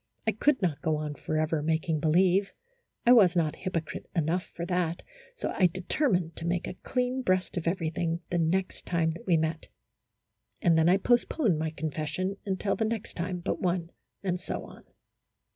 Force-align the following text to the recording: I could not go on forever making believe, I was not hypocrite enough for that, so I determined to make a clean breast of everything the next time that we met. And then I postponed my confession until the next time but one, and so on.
I 0.25 0.31
could 0.31 0.63
not 0.63 0.81
go 0.81 0.95
on 0.95 1.13
forever 1.13 1.61
making 1.61 1.99
believe, 1.99 2.53
I 3.05 3.11
was 3.13 3.35
not 3.35 3.55
hypocrite 3.57 4.07
enough 4.15 4.45
for 4.55 4.65
that, 4.65 5.03
so 5.35 5.53
I 5.55 5.67
determined 5.67 6.35
to 6.37 6.47
make 6.47 6.65
a 6.65 6.73
clean 6.73 7.21
breast 7.21 7.55
of 7.55 7.67
everything 7.67 8.21
the 8.31 8.39
next 8.39 8.87
time 8.87 9.11
that 9.11 9.27
we 9.27 9.37
met. 9.37 9.67
And 10.59 10.75
then 10.75 10.89
I 10.89 10.97
postponed 10.97 11.59
my 11.59 11.69
confession 11.69 12.37
until 12.47 12.75
the 12.75 12.83
next 12.83 13.13
time 13.13 13.41
but 13.41 13.61
one, 13.61 13.91
and 14.23 14.39
so 14.41 14.63
on. 14.63 14.85